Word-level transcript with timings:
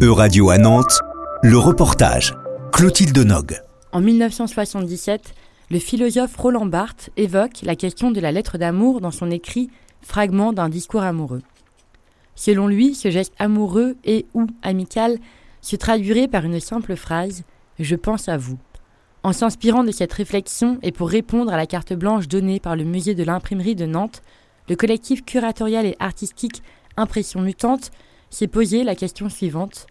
E-Radio 0.00 0.48
à 0.50 0.58
Nantes, 0.58 1.00
le 1.42 1.58
reportage. 1.58 2.32
Clotilde 2.72 3.18
Nog. 3.18 3.60
En 3.90 4.00
1977, 4.00 5.34
le 5.72 5.80
philosophe 5.80 6.36
Roland 6.36 6.66
Barthes 6.66 7.10
évoque 7.16 7.62
la 7.64 7.74
question 7.74 8.12
de 8.12 8.20
la 8.20 8.30
lettre 8.30 8.58
d'amour 8.58 9.00
dans 9.00 9.10
son 9.10 9.28
écrit 9.32 9.70
Fragment 10.00 10.52
d'un 10.52 10.68
discours 10.68 11.02
amoureux. 11.02 11.42
Selon 12.36 12.68
lui, 12.68 12.94
ce 12.94 13.10
geste 13.10 13.34
amoureux 13.40 13.96
et 14.04 14.26
ou 14.34 14.46
amical 14.62 15.18
se 15.62 15.74
traduirait 15.74 16.28
par 16.28 16.44
une 16.44 16.60
simple 16.60 16.94
phrase 16.94 17.42
Je 17.80 17.96
pense 17.96 18.28
à 18.28 18.36
vous. 18.36 18.58
En 19.24 19.32
s'inspirant 19.32 19.82
de 19.82 19.90
cette 19.90 20.12
réflexion 20.12 20.78
et 20.84 20.92
pour 20.92 21.08
répondre 21.08 21.52
à 21.52 21.56
la 21.56 21.66
carte 21.66 21.92
blanche 21.92 22.28
donnée 22.28 22.60
par 22.60 22.76
le 22.76 22.84
musée 22.84 23.16
de 23.16 23.24
l'imprimerie 23.24 23.74
de 23.74 23.86
Nantes, 23.86 24.22
le 24.68 24.76
collectif 24.76 25.24
curatorial 25.24 25.86
et 25.86 25.96
artistique 25.98 26.62
Impression 26.96 27.40
mutante 27.40 27.90
s'est 28.30 28.48
posé 28.48 28.84
la 28.84 28.94
question 28.94 29.28
suivante. 29.28 29.86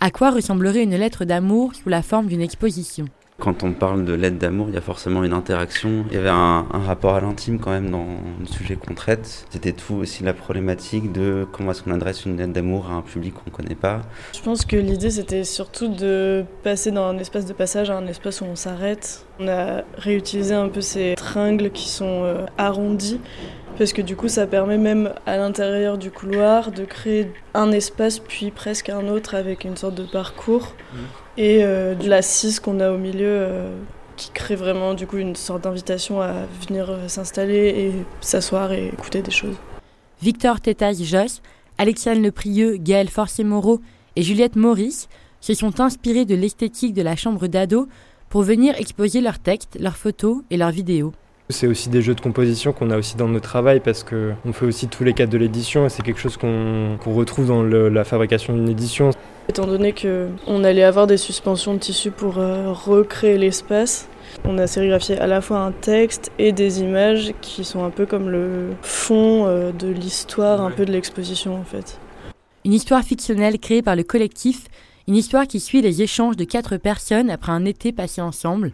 À 0.00 0.10
quoi 0.10 0.30
ressemblerait 0.30 0.84
une 0.84 0.96
lettre 0.96 1.24
d'amour 1.24 1.74
sous 1.74 1.88
la 1.88 2.02
forme 2.02 2.26
d'une 2.26 2.42
exposition 2.42 3.06
quand 3.40 3.62
on 3.62 3.72
parle 3.72 4.04
de 4.04 4.14
lettre 4.14 4.36
d'amour, 4.36 4.66
il 4.68 4.74
y 4.74 4.78
a 4.78 4.80
forcément 4.80 5.22
une 5.22 5.32
interaction. 5.32 6.04
Il 6.08 6.14
y 6.14 6.16
avait 6.16 6.28
un, 6.28 6.66
rapport 6.72 7.14
à 7.14 7.20
l'intime 7.20 7.60
quand 7.60 7.70
même 7.70 7.88
dans 7.88 8.04
le 8.40 8.46
sujet 8.46 8.74
qu'on 8.74 8.94
traite. 8.94 9.46
C'était 9.50 9.70
tout 9.70 9.94
aussi 9.94 10.24
la 10.24 10.32
problématique 10.32 11.12
de 11.12 11.46
comment 11.52 11.70
est-ce 11.70 11.84
qu'on 11.84 11.92
adresse 11.92 12.24
une 12.26 12.36
lettre 12.36 12.52
d'amour 12.52 12.90
à 12.90 12.94
un 12.94 13.02
public 13.02 13.34
qu'on 13.34 13.48
ne 13.48 13.54
connaît 13.54 13.76
pas. 13.76 14.02
Je 14.34 14.40
pense 14.40 14.64
que 14.64 14.74
l'idée 14.74 15.10
c'était 15.10 15.44
surtout 15.44 15.86
de 15.86 16.44
passer 16.64 16.90
d'un 16.90 17.16
espace 17.18 17.46
de 17.46 17.52
passage 17.52 17.90
à 17.90 17.96
un 17.96 18.08
espace 18.08 18.40
où 18.40 18.44
on 18.44 18.56
s'arrête. 18.56 19.24
On 19.38 19.46
a 19.46 19.84
réutilisé 19.96 20.54
un 20.54 20.68
peu 20.68 20.80
ces 20.80 21.14
tringles 21.14 21.70
qui 21.70 21.88
sont 21.88 22.24
euh, 22.24 22.44
arrondis 22.58 23.20
parce 23.78 23.92
que 23.92 24.02
du 24.02 24.16
coup 24.16 24.28
ça 24.28 24.46
permet 24.46 24.76
même 24.76 25.14
à 25.24 25.36
l'intérieur 25.36 25.96
du 25.96 26.10
couloir 26.10 26.72
de 26.72 26.84
créer 26.84 27.30
un 27.54 27.70
espace 27.70 28.18
puis 28.18 28.50
presque 28.50 28.88
un 28.88 29.06
autre 29.08 29.36
avec 29.36 29.64
une 29.64 29.76
sorte 29.76 29.94
de 29.94 30.02
parcours 30.02 30.74
mmh. 30.92 30.96
et 31.38 31.64
euh, 31.64 31.94
de 31.94 32.08
l'assise 32.08 32.58
qu'on 32.58 32.80
a 32.80 32.90
au 32.90 32.98
milieu 32.98 33.28
euh, 33.28 33.70
qui 34.16 34.30
crée 34.32 34.56
vraiment 34.56 34.94
du 34.94 35.06
coup 35.06 35.16
une 35.16 35.36
sorte 35.36 35.62
d'invitation 35.62 36.20
à 36.20 36.32
venir 36.68 36.90
euh, 36.90 37.08
s'installer 37.08 37.68
et 37.68 37.92
s'asseoir 38.20 38.72
et 38.72 38.88
écouter 38.88 39.22
des 39.22 39.30
choses. 39.30 39.56
Victor 40.20 40.60
Tétaille-Josse, 40.60 41.40
Alexandre 41.78 42.20
Leprieux, 42.20 42.76
Gaël 42.76 43.08
Forcé-Moreau 43.08 43.80
et 44.16 44.22
Juliette 44.22 44.56
Maurice 44.56 45.08
se 45.40 45.54
sont 45.54 45.78
inspirés 45.80 46.24
de 46.24 46.34
l'esthétique 46.34 46.94
de 46.94 47.02
la 47.02 47.14
chambre 47.14 47.46
d'ado 47.46 47.86
pour 48.28 48.42
venir 48.42 48.74
exposer 48.76 49.20
leurs 49.20 49.38
textes, 49.38 49.78
leurs 49.80 49.96
photos 49.96 50.42
et 50.50 50.56
leurs 50.56 50.72
vidéos. 50.72 51.12
C'est 51.50 51.66
aussi 51.66 51.88
des 51.88 52.02
jeux 52.02 52.14
de 52.14 52.20
composition 52.20 52.72
qu'on 52.72 52.90
a 52.90 52.98
aussi 52.98 53.16
dans 53.16 53.28
notre 53.28 53.48
travail 53.48 53.80
parce 53.80 54.04
qu'on 54.04 54.52
fait 54.52 54.66
aussi 54.66 54.88
tous 54.88 55.02
les 55.02 55.14
cadres 55.14 55.32
de 55.32 55.38
l'édition 55.38 55.86
et 55.86 55.88
c'est 55.88 56.02
quelque 56.02 56.20
chose 56.20 56.36
qu'on 56.36 56.98
retrouve 57.06 57.46
dans 57.46 57.62
la 57.62 58.04
fabrication 58.04 58.54
d'une 58.54 58.68
édition. 58.68 59.10
Étant 59.48 59.66
donné 59.66 59.94
qu'on 59.94 60.62
allait 60.62 60.82
avoir 60.82 61.06
des 61.06 61.16
suspensions 61.16 61.72
de 61.72 61.78
tissu 61.78 62.10
pour 62.10 62.36
euh, 62.36 62.70
recréer 62.70 63.38
l'espace, 63.38 64.06
on 64.44 64.58
a 64.58 64.66
sérigraphié 64.66 65.18
à 65.18 65.26
la 65.26 65.40
fois 65.40 65.60
un 65.60 65.72
texte 65.72 66.30
et 66.38 66.52
des 66.52 66.82
images 66.82 67.32
qui 67.40 67.64
sont 67.64 67.82
un 67.82 67.88
peu 67.88 68.04
comme 68.04 68.28
le 68.28 68.74
fond 68.82 69.46
euh, 69.46 69.72
de 69.72 69.88
l'histoire, 69.88 70.60
un 70.60 70.70
peu 70.70 70.84
de 70.84 70.92
l'exposition 70.92 71.54
en 71.54 71.64
fait. 71.64 71.98
Une 72.66 72.74
histoire 72.74 73.02
fictionnelle 73.02 73.58
créée 73.58 73.80
par 73.80 73.96
le 73.96 74.02
collectif, 74.02 74.66
une 75.06 75.16
histoire 75.16 75.46
qui 75.46 75.60
suit 75.60 75.80
les 75.80 76.02
échanges 76.02 76.36
de 76.36 76.44
quatre 76.44 76.76
personnes 76.76 77.30
après 77.30 77.52
un 77.52 77.64
été 77.64 77.92
passé 77.92 78.20
ensemble. 78.20 78.72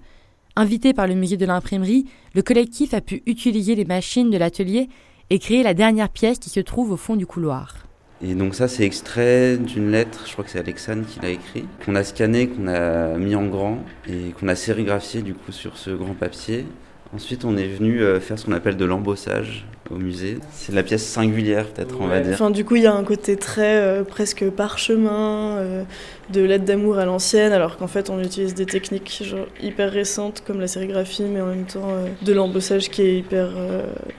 Invité 0.56 0.94
par 0.94 1.08
le 1.08 1.14
musée 1.14 1.36
de 1.36 1.46
l'imprimerie, 1.46 2.06
le 2.32 2.42
collectif 2.42 2.94
a 2.94 3.00
pu 3.00 3.24
utiliser 3.26 3.74
les 3.74 3.84
machines 3.84 4.30
de 4.30 4.38
l'atelier 4.38 4.88
et 5.30 5.40
créer 5.40 5.64
la 5.64 5.74
dernière 5.74 6.08
pièce 6.08 6.38
qui 6.38 6.48
se 6.48 6.60
trouve 6.60 6.92
au 6.92 6.96
fond 6.96 7.16
du 7.16 7.26
couloir. 7.26 7.74
Et 8.22 8.36
donc 8.36 8.54
ça 8.54 8.68
c'est 8.68 8.84
extrait 8.84 9.58
d'une 9.58 9.90
lettre, 9.90 10.24
je 10.26 10.32
crois 10.32 10.44
que 10.44 10.50
c'est 10.50 10.60
Alexandre 10.60 11.04
qui 11.06 11.18
l'a 11.18 11.30
écrit, 11.30 11.64
qu'on 11.84 11.96
a 11.96 12.04
scanné, 12.04 12.46
qu'on 12.46 12.68
a 12.68 13.18
mis 13.18 13.34
en 13.34 13.46
grand 13.46 13.78
et 14.08 14.30
qu'on 14.38 14.46
a 14.46 14.54
sérigraphié 14.54 15.22
du 15.22 15.34
coup 15.34 15.50
sur 15.50 15.76
ce 15.76 15.90
grand 15.90 16.14
papier. 16.14 16.66
Ensuite, 17.14 17.44
on 17.44 17.56
est 17.56 17.68
venu 17.68 18.00
euh, 18.00 18.18
faire 18.18 18.38
ce 18.38 18.46
qu'on 18.46 18.52
appelle 18.52 18.76
de 18.76 18.84
l'embossage 18.84 19.64
au 19.88 19.94
musée. 19.94 20.38
C'est 20.50 20.74
la 20.74 20.82
pièce 20.82 21.04
singulière, 21.06 21.66
peut-être, 21.66 21.94
on 22.00 22.08
va 22.08 22.18
dire. 22.18 22.32
Enfin, 22.32 22.50
du 22.50 22.64
coup, 22.64 22.74
il 22.74 22.82
y 22.82 22.86
a 22.88 22.94
un 22.94 23.04
côté 23.04 23.36
très 23.36 23.76
euh, 23.76 24.02
presque 24.02 24.50
parchemin, 24.50 25.58
euh, 25.58 25.84
de 26.32 26.40
lettre 26.40 26.64
d'amour 26.64 26.98
à 26.98 27.04
l'ancienne, 27.04 27.52
alors 27.52 27.76
qu'en 27.76 27.86
fait, 27.86 28.10
on 28.10 28.20
utilise 28.20 28.54
des 28.54 28.66
techniques 28.66 29.22
genre, 29.24 29.46
hyper 29.62 29.92
récentes 29.92 30.42
comme 30.44 30.58
la 30.58 30.66
sérigraphie, 30.66 31.22
mais 31.22 31.40
en 31.40 31.46
même 31.46 31.66
temps 31.66 31.92
de 32.20 32.32
l'embossage 32.32 32.88
qui 32.88 33.02
est 33.02 33.18
hyper 33.18 33.50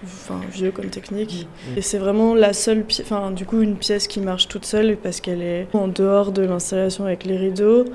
enfin, 0.04 0.40
vieux 0.54 0.72
comme 0.72 0.90
technique. 0.90 1.48
Mm. 1.74 1.78
Et 1.78 1.82
c'est 1.82 1.98
vraiment 1.98 2.34
la 2.34 2.54
seule 2.54 2.84
pièce, 2.84 3.06
enfin, 3.12 3.32
du 3.32 3.46
coup, 3.46 3.60
une 3.60 3.76
pièce 3.76 4.08
qui 4.08 4.22
marche 4.22 4.48
toute 4.48 4.66
seule 4.66 4.96
parce 4.96 5.20
qu'elle 5.20 5.42
est 5.42 5.68
en 5.74 5.90
dehors 5.90 6.32
de 6.32 6.44
l'installation 6.44 7.06
avec 7.06 7.26
les 7.26 7.36
rideaux. 7.36 7.86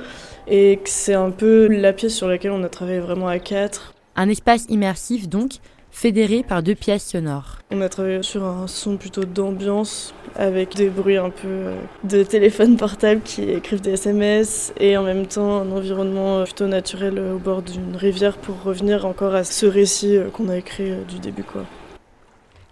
Et 0.47 0.81
c'est 0.85 1.15
un 1.15 1.31
peu 1.31 1.69
la 1.69 1.95
pièce 1.95 2.15
sur 2.15 2.29
laquelle 2.29 2.51
on 2.51 2.65
a 2.65 2.69
travaillé 2.69 2.99
vraiment 2.99 3.29
à 3.29 3.39
quatre 3.39 3.95
un 4.21 4.29
espace 4.29 4.67
immersif 4.69 5.31
donc, 5.31 5.53
fédéré 5.91 6.43
par 6.43 6.63
deux 6.63 6.75
pièces 6.75 7.07
sonores. 7.09 7.57
On 7.71 7.81
a 7.81 7.89
travaillé 7.89 8.23
sur 8.23 8.45
un 8.45 8.67
son 8.67 8.99
plutôt 8.99 9.25
d'ambiance 9.25 10.13
avec 10.37 10.77
des 10.77 10.91
bruits 10.91 11.17
un 11.17 11.31
peu 11.31 11.49
euh, 11.49 11.81
de 12.05 12.23
téléphone 12.23 12.77
portable 12.77 13.23
qui 13.23 13.43
écrivent 13.45 13.81
des 13.81 13.93
SMS 13.93 14.75
et 14.79 14.99
en 14.99 15.03
même 15.03 15.27
temps 15.27 15.63
un 15.63 15.73
environnement 15.73 16.45
plutôt 16.45 16.67
naturel 16.67 17.19
au 17.19 17.39
bord 17.39 17.63
d'une 17.63 17.97
rivière 17.97 18.37
pour 18.37 18.63
revenir 18.63 19.07
encore 19.07 19.35
à 19.35 19.43
ce 19.43 19.65
récit 19.65 20.17
euh, 20.17 20.29
qu'on 20.29 20.51
a 20.51 20.59
écrit 20.59 20.91
euh, 20.91 21.03
du 21.05 21.19
début 21.19 21.43
quoi. 21.43 21.65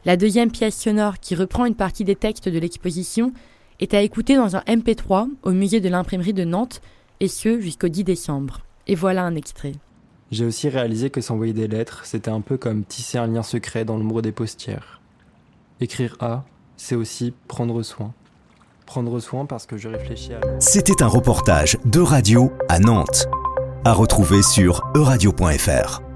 La 0.04 0.19
deuxième 0.19 0.53
pièce 0.53 0.76
sonore 0.76 1.19
qui 1.19 1.34
reprend 1.34 1.64
une 1.64 1.75
partie 1.75 2.04
des 2.04 2.14
textes 2.14 2.50
de 2.50 2.58
l'exposition 2.58 3.32
est 3.81 3.94
à 3.94 4.03
écouter 4.03 4.37
dans 4.37 4.54
un 4.54 4.62
MP3 4.69 5.28
au 5.42 5.50
musée 5.53 5.81
de 5.81 5.88
l'imprimerie 5.88 6.34
de 6.34 6.44
Nantes 6.44 6.82
et 7.20 7.28
ce 7.28 7.58
jusqu'au 7.58 7.88
10 7.88 8.04
décembre. 8.04 8.60
Et 8.87 8.94
voilà 8.94 9.22
un 9.25 9.34
extrait. 9.34 9.72
J'ai 10.31 10.44
aussi 10.44 10.69
réalisé 10.69 11.11
que 11.11 11.21
s'envoyer 11.21 11.53
des 11.53 11.69
lettres, 11.69 12.03
c'était 12.05 12.31
un 12.31 12.43
peu 12.43 12.59
comme 12.59 12.84
tisser 12.84 13.19
un 13.19 13.27
lien 13.27 13.43
secret 13.43 13.84
dans 13.84 13.97
l'ombre 13.97 14.21
des 14.21 14.33
postières. 14.33 15.00
Écrire 15.81 16.16
A, 16.21 16.44
c'est 16.77 16.94
aussi 16.94 17.33
prendre 17.47 17.83
soin. 17.83 18.12
Prendre 18.84 19.21
soin 19.21 19.47
parce 19.47 19.67
que 19.67 19.77
je 19.77 19.88
réfléchis 19.88 20.34
à... 20.34 20.41
C'était 20.61 21.03
un 21.03 21.06
reportage 21.06 21.78
de 21.84 22.00
radio 22.00 22.53
à 22.69 22.78
Nantes. 22.78 23.27
À 23.84 23.93
retrouver 23.93 24.43
sur 24.43 24.83
euradio.fr. 24.94 26.07